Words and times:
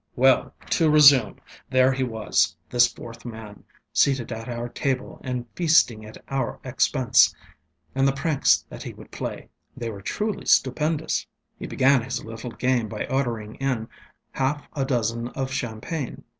ŌĆ£Well, 0.17 0.51
to 0.71 0.89
resume, 0.89 1.35
there 1.69 1.91
he 1.93 2.01
was, 2.03 2.55
this 2.71 2.91
fourth 2.91 3.23
man, 3.23 3.63
seated 3.93 4.31
at 4.31 4.49
our 4.49 4.67
table 4.67 5.21
and 5.23 5.45
feasting 5.53 6.03
at 6.07 6.17
our 6.27 6.59
expense. 6.63 7.35
And 7.93 8.07
the 8.07 8.11
pranks 8.11 8.65
that 8.67 8.81
he 8.81 8.95
would 8.95 9.11
play 9.11 9.49
usŌĆöthey 9.79 9.91
were 9.93 10.01
truly 10.01 10.45
stupendous. 10.47 11.27
He 11.55 11.67
began 11.67 12.01
his 12.01 12.25
little 12.25 12.49
game 12.49 12.89
by 12.89 13.05
ordering 13.11 13.53
in 13.57 13.89
half 14.31 14.67
a 14.73 14.85
dozen 14.85 15.27
of 15.35 15.51
champagne. 15.51 16.23